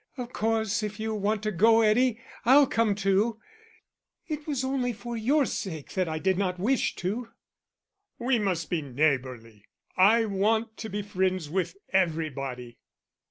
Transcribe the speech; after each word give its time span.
"Of 0.17 0.33
course 0.33 0.81
if 0.81 0.99
you 0.99 1.13
want 1.13 1.43
to 1.43 1.51
go, 1.51 1.81
Eddie, 1.81 2.19
I'll 2.43 2.65
come 2.65 2.95
too.... 2.95 3.39
It 4.27 4.47
was 4.47 4.63
only 4.63 4.93
for 4.93 5.15
your 5.15 5.45
sake 5.45 5.91
that 5.93 6.09
I 6.09 6.17
did 6.17 6.39
not 6.39 6.57
wish 6.57 6.95
to." 6.95 7.29
"We 8.17 8.39
must 8.39 8.71
be 8.71 8.81
neighbourly. 8.81 9.63
I 9.95 10.25
want 10.25 10.75
to 10.77 10.89
be 10.89 11.03
friends 11.03 11.51
with 11.51 11.77
everybody." 11.93 12.79